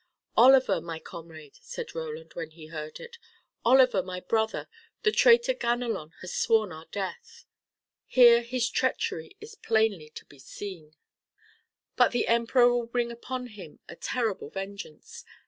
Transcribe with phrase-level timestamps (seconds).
[0.35, 3.19] "Oliver, my comrade," said Roland, when he heard it,
[3.63, 4.67] "Oliver, my brother,
[5.03, 7.45] the traitor Ganelon hath sworn our death.
[8.07, 10.95] Here his treachery is plainly to be seen.
[11.95, 15.23] But the Emperor will bring upon him a terrible vengeance.